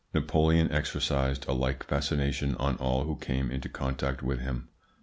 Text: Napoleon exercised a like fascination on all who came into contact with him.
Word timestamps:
Napoleon 0.15 0.71
exercised 0.71 1.45
a 1.47 1.53
like 1.53 1.83
fascination 1.83 2.55
on 2.55 2.75
all 2.77 3.03
who 3.03 3.17
came 3.17 3.51
into 3.51 3.69
contact 3.69 4.23
with 4.23 4.39
him. 4.39 4.67